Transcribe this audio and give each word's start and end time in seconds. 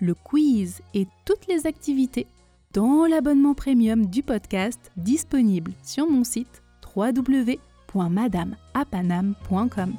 le 0.00 0.14
quiz 0.14 0.80
et 0.94 1.06
toutes 1.24 1.46
les 1.46 1.66
activités 1.66 2.26
dans 2.72 3.06
l'abonnement 3.06 3.54
premium 3.54 4.06
du 4.06 4.22
podcast 4.22 4.90
disponible 4.96 5.72
sur 5.82 6.10
mon 6.10 6.24
site 6.24 6.62
www.madameapanam.com. 6.94 9.94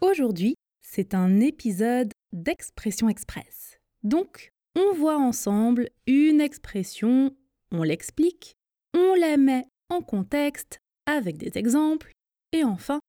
Aujourd'hui, 0.00 0.54
c'est 0.82 1.14
un 1.14 1.40
épisode 1.40 2.12
d'Expression 2.32 3.08
Express. 3.08 3.78
Donc, 4.02 4.50
on 4.76 4.94
voit 4.94 5.18
ensemble 5.18 5.88
une 6.06 6.40
expression, 6.40 7.34
on 7.72 7.82
l'explique, 7.82 8.54
on 8.94 9.14
la 9.14 9.36
met 9.36 9.64
en 9.88 10.00
contexte 10.00 10.78
avec 11.06 11.38
des 11.38 11.58
exemples, 11.58 12.12
et 12.52 12.62
enfin, 12.62 13.00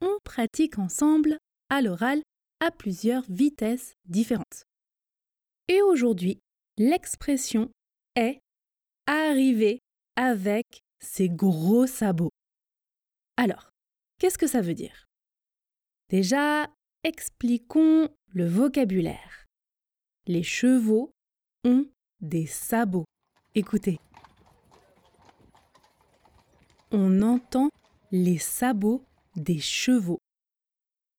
on 0.00 0.18
pratique 0.24 0.78
ensemble 0.78 1.38
à 1.68 1.82
l'oral 1.82 2.22
à 2.60 2.70
plusieurs 2.70 3.24
vitesses 3.28 3.94
différentes. 4.06 4.64
Et 5.68 5.82
aujourd'hui, 5.82 6.38
l'expression 6.78 7.70
est 8.14 8.38
arriver 9.06 9.80
avec 10.16 10.82
ses 11.00 11.28
gros 11.28 11.86
sabots. 11.86 12.30
Alors, 13.36 13.70
qu'est-ce 14.18 14.38
que 14.38 14.46
ça 14.46 14.62
veut 14.62 14.74
dire? 14.74 15.06
Déjà, 16.08 16.68
expliquons 17.04 18.08
le 18.28 18.46
vocabulaire. 18.46 19.46
Les 20.26 20.42
chevaux 20.42 21.10
ont 21.64 21.86
des 22.20 22.46
sabots. 22.46 23.04
Écoutez. 23.54 23.98
On 26.90 27.22
entend 27.22 27.70
les 28.12 28.38
sabots 28.38 29.04
des 29.36 29.58
chevaux. 29.58 30.20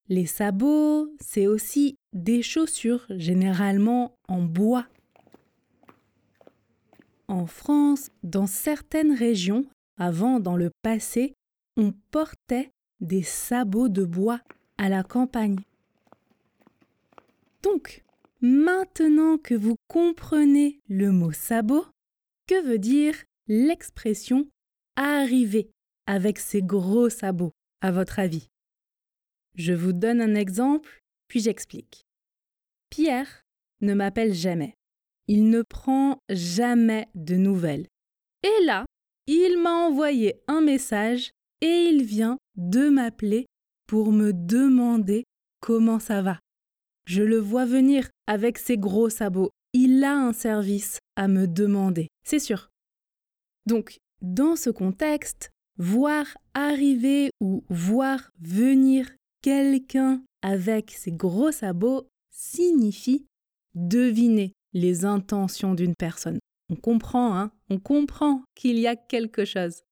Les 0.09 0.25
sabots, 0.25 1.09
c'est 1.19 1.47
aussi 1.47 1.95
des 2.13 2.41
chaussures 2.41 3.05
généralement 3.09 4.15
en 4.27 4.41
bois. 4.41 4.87
En 7.27 7.45
France, 7.45 8.09
dans 8.23 8.47
certaines 8.47 9.13
régions, 9.13 9.65
avant 9.97 10.39
dans 10.39 10.55
le 10.55 10.71
passé, 10.81 11.33
on 11.75 11.93
portait 12.11 12.71
des 13.01 13.23
sabots 13.23 13.89
de 13.89 14.05
bois 14.05 14.39
à 14.77 14.89
la 14.89 15.03
campagne. 15.03 15.59
Donc, 17.61 18.03
maintenant 18.41 19.37
que 19.37 19.55
vous 19.55 19.75
comprenez 19.87 20.79
le 20.87 21.11
mot 21.11 21.31
sabot, 21.31 21.85
que 22.47 22.63
veut 22.65 22.79
dire 22.79 23.15
l'expression 23.47 24.47
arriver 24.95 25.69
avec 26.05 26.39
ses 26.39 26.61
gros 26.61 27.09
sabots, 27.09 27.51
à 27.81 27.91
votre 27.91 28.19
avis 28.19 28.47
Je 29.55 29.73
vous 29.73 29.93
donne 29.93 30.21
un 30.21 30.35
exemple, 30.35 30.99
puis 31.27 31.39
j'explique. 31.39 32.05
Pierre 32.89 33.43
ne 33.81 33.93
m'appelle 33.93 34.33
jamais. 34.33 34.73
Il 35.27 35.49
ne 35.49 35.61
prend 35.61 36.19
jamais 36.29 37.07
de 37.15 37.35
nouvelles. 37.35 37.87
Et 38.43 38.65
là, 38.65 38.85
il 39.27 39.59
m'a 39.61 39.73
envoyé 39.73 40.41
un 40.47 40.61
message 40.61 41.31
et 41.61 41.89
il 41.89 42.03
vient 42.03 42.37
de 42.55 42.89
m'appeler 42.89 43.45
pour 43.87 44.11
me 44.11 44.31
demander 44.31 45.25
comment 45.59 45.99
ça 45.99 46.21
va. 46.21 46.39
Je 47.05 47.23
le 47.23 47.37
vois 47.37 47.65
venir 47.65 48.09
avec 48.27 48.57
ses 48.57 48.77
gros 48.77 49.09
sabots. 49.09 49.49
Il 49.73 50.03
a 50.03 50.13
un 50.13 50.33
service 50.33 50.99
à 51.15 51.27
me 51.27 51.47
demander, 51.47 52.07
c'est 52.23 52.39
sûr. 52.39 52.69
Donc, 53.65 53.97
dans 54.21 54.55
ce 54.55 54.69
contexte, 54.69 55.49
voir 55.77 56.25
arriver 56.53 57.31
ou 57.39 57.63
voir 57.69 58.31
venir 58.41 59.09
quelqu'un 59.41 60.21
avec 60.41 60.91
ses 60.91 61.11
gros 61.11 61.51
sabots 61.51 62.07
signifie 62.31 63.25
deviner 63.75 64.53
les 64.73 65.05
intentions 65.05 65.73
d'une 65.73 65.95
personne. 65.95 66.39
On 66.69 66.75
comprend, 66.75 67.37
hein 67.37 67.51
On 67.69 67.79
comprend 67.79 68.43
qu'il 68.55 68.77
y 68.77 68.87
a 68.87 68.95
quelque 68.95 69.45
chose. 69.45 69.83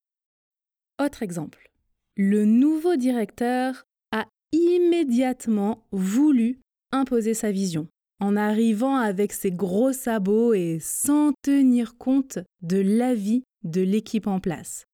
Autre 1.01 1.23
exemple. 1.23 1.71
Le 2.17 2.45
nouveau 2.45 2.95
directeur 2.95 3.83
a 4.11 4.25
immédiatement 4.51 5.85
voulu 5.91 6.59
imposer 6.91 7.33
sa 7.33 7.51
vision, 7.51 7.87
en 8.19 8.35
arrivant 8.37 8.95
avec 8.95 9.33
ses 9.33 9.51
gros 9.51 9.91
sabots 9.91 10.53
et 10.53 10.79
sans 10.79 11.33
tenir 11.41 11.97
compte 11.97 12.39
de 12.61 12.77
l'avis 12.77 13.43
de 13.63 13.81
l'équipe 13.81 14.27
en 14.27 14.39
place. 14.39 14.85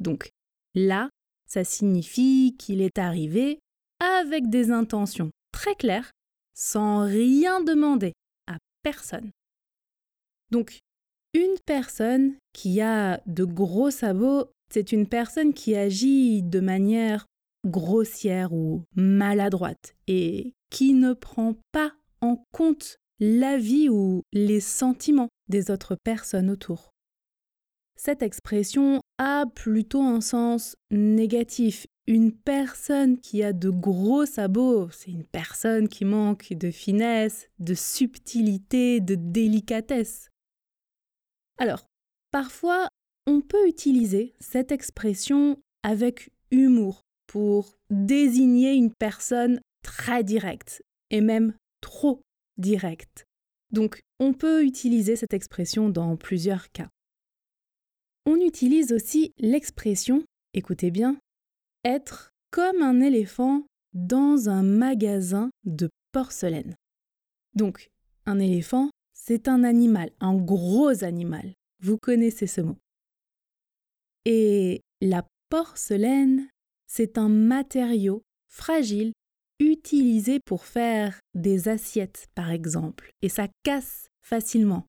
Donc 0.00 0.30
là, 0.74 1.10
ça 1.48 1.64
signifie 1.64 2.56
qu'il 2.58 2.80
est 2.80 2.98
arrivé 2.98 3.58
avec 4.00 4.48
des 4.50 4.70
intentions 4.70 5.30
très 5.52 5.74
claires, 5.74 6.10
sans 6.54 7.04
rien 7.04 7.60
demander 7.60 8.12
à 8.46 8.58
personne. 8.82 9.30
Donc, 10.50 10.78
une 11.34 11.58
personne 11.64 12.34
qui 12.52 12.80
a 12.80 13.20
de 13.26 13.44
gros 13.44 13.90
sabots 13.90 14.50
c'est 14.70 14.92
une 14.92 15.06
personne 15.06 15.54
qui 15.54 15.76
agit 15.76 16.42
de 16.42 16.60
manière 16.60 17.26
grossière 17.64 18.52
ou 18.52 18.82
maladroite 18.94 19.94
et 20.06 20.54
qui 20.70 20.94
ne 20.94 21.12
prend 21.12 21.54
pas 21.72 21.92
en 22.20 22.42
compte 22.52 22.96
l'avis 23.20 23.88
ou 23.88 24.22
les 24.32 24.60
sentiments 24.60 25.28
des 25.48 25.70
autres 25.70 25.96
personnes 26.02 26.50
autour. 26.50 26.90
Cette 27.96 28.22
expression 28.22 29.00
a 29.18 29.46
plutôt 29.46 30.02
un 30.02 30.20
sens 30.20 30.76
négatif. 30.90 31.86
Une 32.06 32.30
personne 32.32 33.18
qui 33.18 33.42
a 33.42 33.52
de 33.52 33.70
gros 33.70 34.26
sabots, 34.26 34.90
c'est 34.90 35.10
une 35.10 35.24
personne 35.24 35.88
qui 35.88 36.04
manque 36.04 36.52
de 36.52 36.70
finesse, 36.70 37.48
de 37.58 37.74
subtilité, 37.74 39.00
de 39.00 39.16
délicatesse. 39.16 40.30
Alors, 41.58 41.86
parfois, 42.30 42.88
on 43.26 43.40
peut 43.40 43.66
utiliser 43.66 44.34
cette 44.38 44.70
expression 44.70 45.58
avec 45.82 46.30
humour 46.50 47.02
pour 47.26 47.76
désigner 47.90 48.74
une 48.74 48.92
personne 48.92 49.60
très 49.82 50.22
directe 50.22 50.82
et 51.10 51.20
même 51.20 51.54
trop 51.80 52.20
directe. 52.58 53.24
Donc 53.70 54.00
on 54.20 54.32
peut 54.32 54.64
utiliser 54.64 55.16
cette 55.16 55.34
expression 55.34 55.88
dans 55.88 56.16
plusieurs 56.16 56.70
cas. 56.70 56.88
On 58.28 58.40
utilise 58.40 58.92
aussi 58.92 59.32
l'expression, 59.38 60.24
écoutez 60.52 60.90
bien, 60.90 61.16
être 61.84 62.32
comme 62.50 62.82
un 62.82 63.00
éléphant 63.00 63.62
dans 63.94 64.48
un 64.48 64.64
magasin 64.64 65.50
de 65.64 65.88
porcelaine. 66.10 66.74
Donc, 67.54 67.88
un 68.26 68.40
éléphant, 68.40 68.90
c'est 69.14 69.46
un 69.46 69.62
animal, 69.62 70.10
un 70.18 70.34
gros 70.34 71.04
animal. 71.04 71.54
Vous 71.80 71.98
connaissez 71.98 72.48
ce 72.48 72.62
mot. 72.62 72.76
Et 74.24 74.82
la 75.00 75.24
porcelaine, 75.48 76.48
c'est 76.88 77.18
un 77.18 77.28
matériau 77.28 78.22
fragile 78.48 79.12
utilisé 79.60 80.40
pour 80.44 80.64
faire 80.64 81.20
des 81.34 81.68
assiettes, 81.68 82.26
par 82.34 82.50
exemple, 82.50 83.12
et 83.22 83.28
ça 83.28 83.46
casse 83.62 84.08
facilement. 84.20 84.84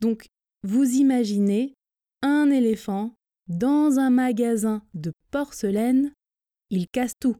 Donc, 0.00 0.26
vous 0.62 0.84
imaginez 0.84 1.74
un 2.22 2.50
éléphant 2.50 3.14
dans 3.48 3.98
un 3.98 4.10
magasin 4.10 4.82
de 4.94 5.12
porcelaine, 5.30 6.12
il 6.70 6.86
casse 6.88 7.14
tout. 7.18 7.36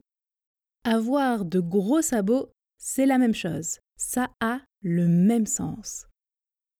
Avoir 0.83 1.45
de 1.45 1.59
gros 1.59 2.01
sabots, 2.01 2.49
c'est 2.77 3.05
la 3.05 3.17
même 3.17 3.35
chose. 3.35 3.79
Ça 3.95 4.31
a 4.39 4.61
le 4.81 5.07
même 5.07 5.45
sens. 5.45 6.07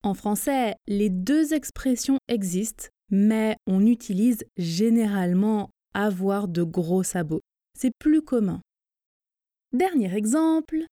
En 0.03 0.15
français, 0.15 0.75
les 0.87 1.09
deux 1.09 1.53
expressions 1.53 2.17
existent, 2.27 2.87
mais 3.11 3.55
on 3.67 3.85
utilise 3.85 4.43
généralement 4.57 5.69
avoir 5.93 6.47
de 6.47 6.63
gros 6.63 7.03
sabots. 7.03 7.41
C'est 7.77 7.91
plus 7.99 8.23
commun. 8.23 8.61
Dernier 9.73 10.15
exemple, 10.15 10.85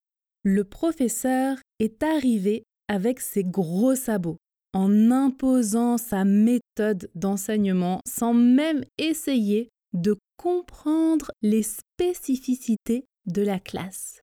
le 0.43 0.63
professeur 0.63 1.57
est 1.79 2.03
arrivé 2.03 2.63
avec 2.87 3.19
ses 3.19 3.43
gros 3.43 3.95
sabots 3.95 4.37
en 4.73 5.11
imposant 5.11 5.97
sa 5.97 6.25
méthode 6.25 7.09
d'enseignement 7.15 8.01
sans 8.07 8.33
même 8.33 8.83
essayer 8.97 9.69
de 9.93 10.17
comprendre 10.37 11.31
les 11.41 11.63
spécificités 11.63 13.05
de 13.25 13.41
la 13.41 13.59
classe. 13.59 14.21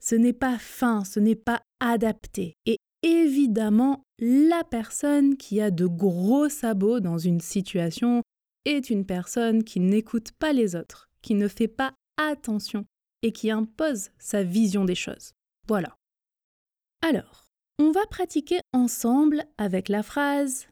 ce 0.00 0.14
n'est 0.14 0.34
pas 0.34 0.58
fin, 0.58 1.02
ce 1.04 1.18
n'est 1.18 1.34
pas 1.34 1.62
adapté. 1.80 2.56
Et 2.66 2.76
évidemment, 3.02 4.02
la 4.18 4.62
personne 4.64 5.36
qui 5.36 5.60
a 5.60 5.70
de 5.70 5.86
gros 5.86 6.48
sabots 6.48 7.00
dans 7.00 7.16
une 7.16 7.40
situation 7.40 8.22
est 8.66 8.90
une 8.90 9.06
personne 9.06 9.64
qui 9.64 9.80
n'écoute 9.80 10.32
pas 10.32 10.52
les 10.52 10.76
autres, 10.76 11.08
qui 11.22 11.34
ne 11.34 11.48
fait 11.48 11.68
pas 11.68 11.94
attention 12.16 12.84
et 13.22 13.32
qui 13.32 13.50
impose 13.50 14.10
sa 14.18 14.42
vision 14.42 14.84
des 14.84 14.94
choses. 14.94 15.32
Voilà. 15.66 15.96
Alors, 17.00 17.43
on 17.78 17.90
va 17.90 18.06
pratiquer 18.06 18.60
ensemble 18.72 19.44
avec 19.58 19.88
la 19.88 20.02
phrase 20.02 20.68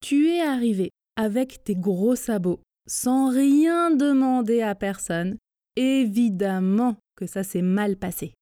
Tu 0.00 0.28
es 0.28 0.40
arrivé 0.40 0.90
avec 1.16 1.62
tes 1.64 1.74
gros 1.74 2.16
sabots 2.16 2.60
sans 2.86 3.30
rien 3.30 3.90
demander 3.90 4.60
à 4.60 4.74
personne. 4.74 5.36
Évidemment 5.76 6.96
que 7.16 7.26
ça 7.26 7.42
s'est 7.42 7.62
mal 7.62 7.96
passé. 7.96 8.34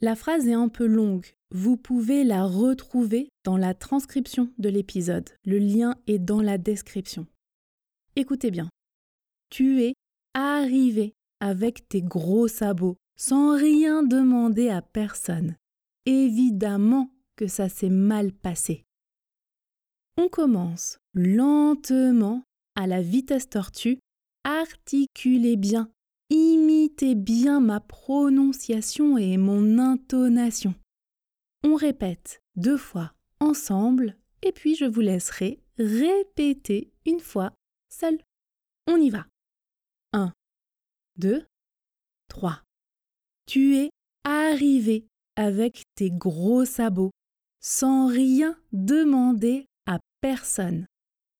La 0.00 0.16
phrase 0.16 0.46
est 0.48 0.54
un 0.54 0.68
peu 0.68 0.86
longue. 0.86 1.26
Vous 1.50 1.76
pouvez 1.76 2.24
la 2.24 2.44
retrouver 2.44 3.28
dans 3.44 3.56
la 3.56 3.74
transcription 3.74 4.50
de 4.58 4.68
l'épisode. 4.68 5.28
Le 5.44 5.58
lien 5.58 5.96
est 6.06 6.18
dans 6.18 6.40
la 6.40 6.58
description. 6.58 7.26
Écoutez 8.16 8.50
bien. 8.50 8.68
Tu 9.50 9.82
es 9.82 9.94
arrivé 10.34 11.14
avec 11.40 11.88
tes 11.88 12.02
gros 12.02 12.48
sabots 12.48 12.96
sans 13.16 13.56
rien 13.56 14.02
demander 14.02 14.68
à 14.68 14.82
personne. 14.82 15.56
Évidemment 16.06 17.10
que 17.36 17.46
ça 17.46 17.68
s'est 17.68 17.90
mal 17.90 18.32
passé. 18.32 18.84
On 20.16 20.28
commence 20.28 20.98
lentement 21.14 22.42
à 22.74 22.86
la 22.86 23.02
vitesse 23.02 23.50
tortue. 23.50 23.98
Articulez 24.44 25.56
bien 25.56 25.90
Imitez 26.28 27.14
bien 27.14 27.60
ma 27.60 27.78
prononciation 27.78 29.16
et 29.16 29.36
mon 29.36 29.78
intonation. 29.78 30.74
On 31.62 31.76
répète 31.76 32.42
deux 32.56 32.76
fois 32.76 33.12
ensemble 33.38 34.16
et 34.42 34.50
puis 34.50 34.74
je 34.74 34.86
vous 34.86 35.02
laisserai 35.02 35.60
répéter 35.78 36.90
une 37.04 37.20
fois 37.20 37.52
seul. 37.88 38.18
On 38.88 38.96
y 38.96 39.10
va. 39.10 39.26
1, 40.14 40.32
2, 41.18 41.46
3. 42.28 42.62
Tu 43.46 43.76
es 43.76 43.90
arrivé 44.24 45.06
avec 45.36 45.84
tes 45.96 46.10
gros 46.10 46.64
sabots, 46.64 47.10
sans 47.60 48.06
rien 48.06 48.56
demander 48.72 49.66
à 49.86 49.98
personne. 50.20 50.86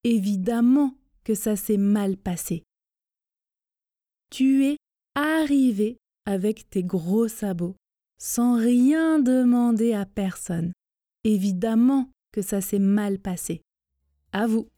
Évidemment 0.02 0.94
que 1.24 1.34
ça 1.34 1.56
s'est 1.56 1.76
mal 1.76 2.16
passé. 2.16 2.64
Tu 4.30 4.64
es 4.64 4.76
arrivé 5.14 5.98
avec 6.24 6.68
tes 6.68 6.82
gros 6.82 7.28
sabots, 7.28 7.76
sans 8.18 8.56
rien 8.56 9.20
demander 9.20 9.92
à 9.92 10.04
personne. 10.04 10.72
Évidemment 11.24 12.10
que 12.32 12.42
ça 12.42 12.60
s'est 12.60 12.78
mal 12.78 13.18
passé. 13.18 13.62
À 14.32 14.46
vous. 14.46 14.68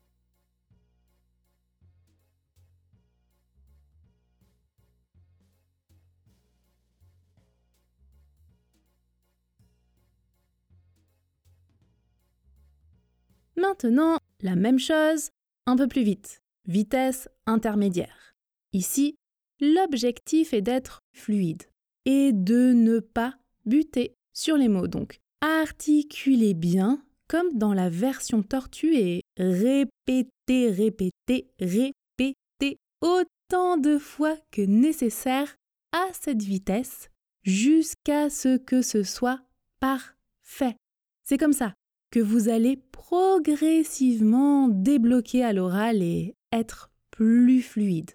Maintenant, 13.58 14.18
la 14.40 14.56
même 14.56 14.78
chose, 14.78 15.30
un 15.66 15.76
peu 15.76 15.88
plus 15.88 16.02
vite. 16.02 16.40
Vitesse 16.66 17.28
intermédiaire. 17.46 18.34
Ici, 18.72 19.16
L'objectif 19.60 20.52
est 20.52 20.62
d'être 20.62 21.00
fluide 21.12 21.64
et 22.04 22.32
de 22.32 22.72
ne 22.72 23.00
pas 23.00 23.34
buter 23.66 24.14
sur 24.32 24.56
les 24.56 24.68
mots. 24.68 24.86
Donc, 24.86 25.18
articulez 25.40 26.54
bien 26.54 27.02
comme 27.28 27.52
dans 27.58 27.74
la 27.74 27.90
version 27.90 28.42
tortue 28.42 28.94
et 28.94 29.22
répétez, 29.36 30.70
répétez, 30.70 31.50
répétez 31.58 32.78
autant 33.00 33.76
de 33.76 33.98
fois 33.98 34.36
que 34.52 34.62
nécessaire 34.62 35.56
à 35.92 36.06
cette 36.12 36.42
vitesse 36.42 37.08
jusqu'à 37.42 38.30
ce 38.30 38.56
que 38.56 38.80
ce 38.80 39.02
soit 39.02 39.40
parfait. 39.80 40.76
C'est 41.24 41.38
comme 41.38 41.52
ça 41.52 41.74
que 42.10 42.20
vous 42.20 42.48
allez 42.48 42.76
progressivement 42.76 44.68
débloquer 44.68 45.44
à 45.44 45.52
l'oral 45.52 46.02
et 46.02 46.34
être 46.52 46.90
plus 47.10 47.62
fluide. 47.62 48.12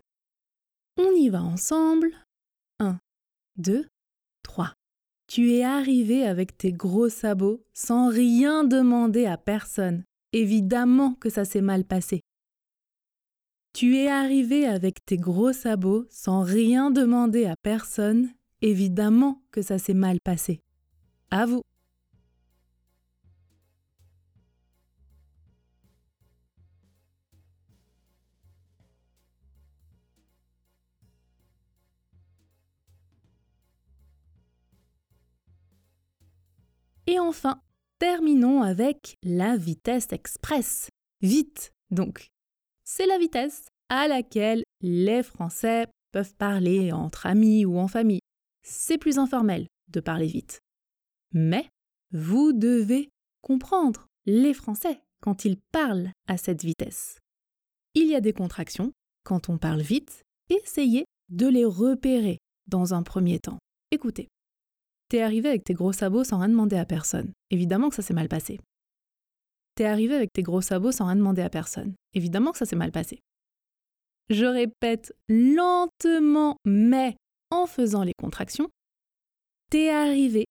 On 0.98 1.12
y 1.12 1.30
va 1.30 1.42
ensemble. 1.42 2.12
1, 2.80 3.00
2, 3.58 3.88
3. 4.44 4.74
Tu 5.28 5.54
es 5.54 5.64
arrivé 5.64 6.26
avec 6.26 6.58
tes 6.58 6.72
gros 6.72 7.10
sabots 7.10 7.64
sans 7.74 8.10
rien 8.10 8.64
demander 8.64 9.26
à 9.26 9.38
personne. 9.38 10.04
Évidemment 10.32 11.14
que 11.16 11.30
ça 11.30 11.46
s'est 11.46 11.62
mal 11.62 11.86
passé. 11.86 12.22
Tu 13.74 13.98
es 13.98 14.08
arrivé 14.08 14.68
avec 14.68 15.04
tes 15.06 15.18
gros 15.18 15.54
sabots 15.54 16.06
sans 16.10 16.44
rien 16.44 16.92
demander 16.92 17.46
à 17.46 17.56
personne. 17.56 18.30
Évidemment 18.62 19.42
que 19.52 19.62
ça 19.62 19.80
s'est 19.80 19.96
mal 19.96 20.20
passé. 20.22 20.62
À 21.32 21.48
vous. 21.48 21.64
Et 37.08 37.20
enfin, 37.20 37.62
terminons 38.00 38.62
avec 38.62 39.18
la 39.24 39.58
vitesse 39.58 40.12
express. 40.12 40.90
Vite, 41.22 41.72
donc. 41.92 42.28
C'est 42.84 43.06
la 43.06 43.18
vitesse 43.18 43.66
à 43.90 44.08
laquelle 44.08 44.64
les 44.82 45.24
Français 45.24 45.88
peuvent 46.12 46.36
parler 46.36 46.92
entre 46.92 47.26
amis 47.26 47.66
ou 47.66 47.78
en 47.78 47.88
famille. 47.88 48.20
C'est 48.62 48.98
plus 48.98 49.18
informel 49.18 49.68
de 49.90 50.00
parler 50.00 50.28
vite. 50.28 50.60
Mais 51.34 51.70
vous 52.12 52.54
devez 52.54 53.10
comprendre 53.42 54.08
les 54.26 54.54
Français 54.54 55.02
quand 55.22 55.46
ils 55.46 55.58
parlent 55.72 56.12
à 56.28 56.38
cette 56.38 56.64
vitesse. 56.64 57.20
Il 57.96 58.08
y 58.08 58.16
a 58.16 58.22
des 58.22 58.34
contractions 58.34 58.92
quand 59.24 59.50
on 59.50 59.58
parle 59.58 59.82
vite. 59.82 60.24
Essayez 60.50 61.06
de 61.30 61.48
les 61.48 61.66
repérer 61.66 62.40
dans 62.68 62.94
un 62.94 63.04
premier 63.04 63.40
temps. 63.40 63.60
Écoutez. 63.92 64.28
T'es 65.10 65.22
arrivé 65.22 65.50
avec 65.50 65.64
tes 65.64 65.74
gros 65.74 65.94
sabots 65.94 66.24
sans 66.24 66.40
rien 66.40 66.50
demander 66.50 66.78
à 66.78 66.86
personne. 66.86 67.32
Évidemment 67.52 67.90
que 67.90 67.96
ça 67.96 68.02
s'est 68.02 68.14
mal 68.14 68.30
passé. 68.30 68.60
T'es 69.76 69.86
arrivé 69.86 70.16
avec 70.16 70.32
tes 70.34 70.44
gros 70.44 70.62
sabots 70.62 70.92
sans 70.92 71.06
rien 71.06 71.16
demander 71.16 71.42
à 71.42 71.50
personne. 71.50 71.94
Évidemment 72.14 72.52
que 72.52 72.58
ça 72.58 72.66
s'est 72.66 72.76
mal 72.76 72.92
passé. 72.92 73.20
Je 74.30 74.46
répète 74.46 75.14
lentement, 75.28 76.58
mais 76.66 77.16
en 77.52 77.66
faisant 77.68 78.04
les 78.04 78.14
contractions. 78.18 78.70
T'es 79.70 79.90
arrivé 79.90 80.46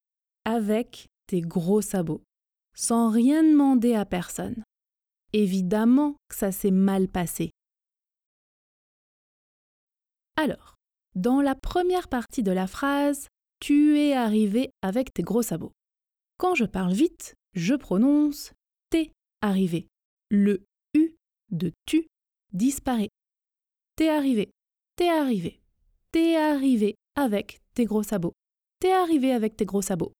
avec 0.45 1.07
tes 1.27 1.41
gros 1.41 1.81
sabots, 1.81 2.23
sans 2.75 3.09
rien 3.09 3.43
demander 3.43 3.95
à 3.95 4.05
personne. 4.05 4.63
Évidemment 5.31 6.15
que 6.29 6.35
ça 6.35 6.51
s'est 6.51 6.71
mal 6.71 7.07
passé. 7.07 7.51
Alors, 10.35 10.75
dans 11.15 11.41
la 11.41 11.55
première 11.55 12.07
partie 12.07 12.43
de 12.43 12.51
la 12.51 12.67
phrase, 12.67 13.27
tu 13.63 13.97
es 13.97 14.11
arrivé 14.11 14.73
avec 14.81 15.13
tes 15.13 15.23
gros 15.23 15.41
sabots. 15.41 15.71
Quand 16.37 16.53
je 16.53 16.65
parle 16.65 16.91
vite, 16.91 17.35
je 17.53 17.75
prononce 17.75 18.51
t'es 18.89 19.13
arrivé. 19.39 19.87
Le 20.29 20.65
U 20.93 21.15
de 21.49 21.71
tu 21.85 22.07
disparaît. 22.51 23.07
T'es 23.95 24.09
arrivé, 24.09 24.51
t'es 24.97 25.07
arrivé, 25.07 25.61
t'es 26.11 26.35
arrivé 26.35 26.95
avec 27.15 27.61
tes 27.73 27.85
gros 27.85 28.03
sabots. 28.03 28.33
T'es 28.81 28.91
arrivé 28.91 29.31
avec 29.31 29.55
tes 29.55 29.65
gros 29.65 29.81
sabots. 29.81 30.11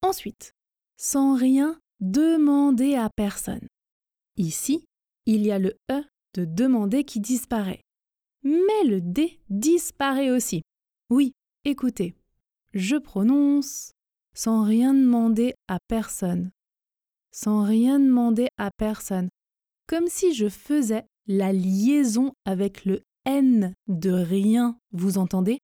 Ensuite, 0.00 0.52
sans 0.96 1.36
rien 1.36 1.78
demander 2.00 2.94
à 2.94 3.10
personne. 3.14 3.68
Ici, 4.38 4.86
il 5.26 5.44
y 5.44 5.52
a 5.52 5.58
le 5.58 5.76
E 5.92 6.02
de 6.32 6.46
demander 6.46 7.04
qui 7.04 7.20
disparaît 7.20 7.83
mais 8.44 8.84
le 8.84 9.00
D 9.00 9.40
disparaît 9.48 10.30
aussi. 10.30 10.62
Oui, 11.10 11.32
écoutez, 11.64 12.14
je 12.72 12.96
prononce 12.96 13.92
sans 14.34 14.62
rien 14.64 14.94
demander 14.94 15.54
à 15.68 15.78
personne. 15.88 16.50
Sans 17.32 17.64
rien 17.64 17.98
demander 17.98 18.48
à 18.58 18.70
personne. 18.70 19.28
Comme 19.86 20.06
si 20.06 20.34
je 20.34 20.48
faisais 20.48 21.04
la 21.26 21.52
liaison 21.52 22.32
avec 22.44 22.84
le 22.84 23.02
N 23.24 23.74
de 23.88 24.10
rien, 24.10 24.78
vous 24.92 25.18
entendez? 25.18 25.58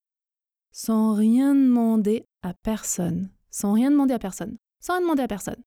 Sans 0.73 1.15
rien 1.15 1.55
demander 1.55 2.25
à 2.43 2.55
personne. 2.55 3.31
Sans 3.51 3.73
rien 3.73 3.91
demander 3.91 4.15
à 4.15 4.19
personne. 4.19 4.57
Sans 4.81 4.95
rien 4.95 5.03
demander 5.03 5.23
à 5.23 5.29
personne. 5.29 5.63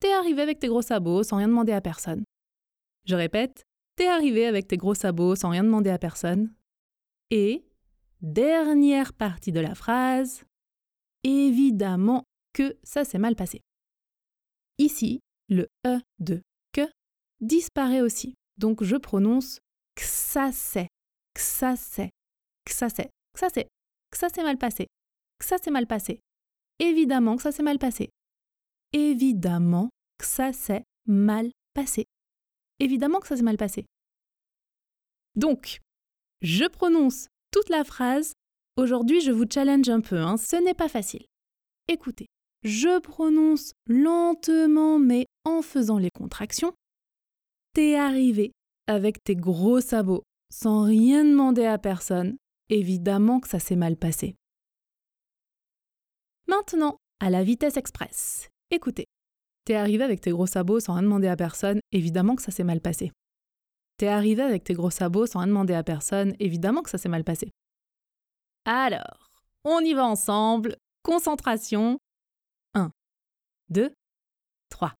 T'es 0.00 0.12
arrivé 0.12 0.40
avec 0.42 0.58
tes 0.58 0.68
gros 0.68 0.82
sabots 0.82 1.22
sans 1.22 1.36
rien 1.36 1.48
demander 1.48 1.72
à 1.72 1.80
personne. 1.80 2.24
Je 3.06 3.14
répète, 3.14 3.64
T'es 4.00 4.08
arrivé 4.08 4.46
avec 4.46 4.66
tes 4.66 4.78
gros 4.78 4.94
sabots 4.94 5.36
sans 5.36 5.50
rien 5.50 5.62
demander 5.62 5.90
à 5.90 5.98
personne. 5.98 6.54
Et 7.30 7.66
dernière 8.22 9.12
partie 9.12 9.52
de 9.52 9.60
la 9.60 9.74
phrase, 9.74 10.42
évidemment 11.22 12.24
que 12.54 12.78
ça 12.82 13.04
s'est 13.04 13.18
mal 13.18 13.36
passé. 13.36 13.60
Ici, 14.78 15.20
le 15.50 15.68
E 15.86 15.98
de 16.18 16.40
que 16.72 16.88
disparaît 17.42 18.00
aussi. 18.00 18.36
Donc 18.56 18.82
je 18.82 18.96
prononce 18.96 19.58
que 19.94 20.06
ça 20.06 20.50
c'est, 20.50 20.88
que 21.34 21.42
ça 21.42 21.76
c'est, 21.76 22.08
que 22.64 22.72
ça 22.72 22.88
c'est, 22.88 23.10
que 23.34 23.38
ça 23.38 23.48
c'est, 23.52 23.68
que 24.10 24.16
ça 24.16 24.30
s'est 24.30 24.42
mal 24.42 24.56
passé, 24.56 24.86
que 25.38 25.44
ça 25.44 25.58
s'est 25.58 25.70
mal 25.70 25.86
passé. 25.86 26.20
Évidemment 26.78 27.36
que 27.36 27.42
ça 27.42 27.52
s'est 27.52 27.62
mal 27.62 27.78
passé. 27.78 28.08
Évidemment 28.94 29.90
que 30.16 30.24
ça 30.24 30.54
s'est 30.54 30.84
mal 31.04 31.50
passé. 31.74 32.06
Évidemment 32.80 33.20
que 33.20 33.28
ça 33.28 33.36
s'est 33.36 33.42
mal 33.42 33.56
passé. 33.56 33.84
Donc, 35.36 35.78
je 36.42 36.64
prononce 36.64 37.28
toute 37.52 37.68
la 37.68 37.84
phrase. 37.84 38.32
Aujourd'hui, 38.76 39.20
je 39.20 39.30
vous 39.30 39.44
challenge 39.50 39.88
un 39.88 40.00
peu, 40.00 40.18
hein. 40.18 40.36
ce 40.36 40.56
n'est 40.56 40.74
pas 40.74 40.88
facile. 40.88 41.24
Écoutez, 41.88 42.26
je 42.62 42.98
prononce 43.00 43.72
lentement 43.86 44.98
mais 44.98 45.26
en 45.44 45.62
faisant 45.62 45.98
les 45.98 46.10
contractions. 46.10 46.72
T'es 47.74 47.94
arrivé 47.94 48.52
avec 48.86 49.22
tes 49.22 49.36
gros 49.36 49.80
sabots, 49.80 50.22
sans 50.50 50.84
rien 50.84 51.24
demander 51.24 51.64
à 51.64 51.78
personne. 51.78 52.36
Évidemment 52.68 53.40
que 53.40 53.48
ça 53.48 53.58
s'est 53.58 53.76
mal 53.76 53.96
passé. 53.96 54.36
Maintenant, 56.48 56.96
à 57.20 57.30
la 57.30 57.44
vitesse 57.44 57.76
express. 57.76 58.48
Écoutez, 58.70 59.04
t'es 59.70 59.76
arrivé 59.76 60.02
avec 60.02 60.20
tes 60.20 60.32
gros 60.32 60.48
sabots 60.48 60.80
sans 60.80 60.94
rien 60.94 61.04
demander 61.04 61.28
à 61.28 61.36
personne. 61.36 61.78
Évidemment 61.92 62.34
que 62.34 62.42
ça 62.42 62.50
s'est 62.50 62.64
mal 62.64 62.80
passé. 62.80 63.12
T'es 63.98 64.08
arrivé 64.08 64.42
avec 64.42 64.64
tes 64.64 64.74
gros 64.74 64.90
sabots 64.90 65.26
sans 65.26 65.38
rien 65.38 65.46
demander 65.46 65.74
à 65.74 65.84
personne. 65.84 66.34
Évidemment 66.40 66.82
que 66.82 66.90
ça 66.90 66.98
s'est 66.98 67.08
mal 67.08 67.22
passé. 67.22 67.52
Alors, 68.64 69.30
on 69.62 69.78
y 69.78 69.94
va 69.94 70.04
ensemble. 70.06 70.76
Concentration. 71.04 72.00
1, 72.74 72.90
2, 73.68 73.92
3. 74.70 74.92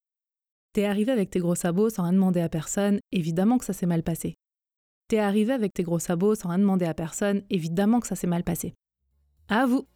T'es 0.72 0.84
arrivé 0.84 1.10
avec 1.10 1.30
tes 1.30 1.40
gros 1.40 1.56
sabots 1.56 1.90
sans 1.90 2.04
rien 2.04 2.12
demander 2.12 2.40
à 2.40 2.48
personne, 2.48 3.00
évidemment 3.10 3.58
que 3.58 3.64
ça 3.64 3.72
s'est 3.72 3.86
mal 3.86 4.04
passé. 4.04 4.36
T'es 5.08 5.18
arrivé 5.18 5.52
avec 5.52 5.74
tes 5.74 5.82
gros 5.82 5.98
sabots 5.98 6.36
sans 6.36 6.50
rien 6.50 6.60
demander 6.60 6.86
à 6.86 6.94
personne, 6.94 7.42
évidemment 7.50 7.98
que 7.98 8.06
ça 8.06 8.14
s'est 8.14 8.28
mal 8.28 8.44
passé. 8.44 8.74
À 9.48 9.66
vous 9.66 9.88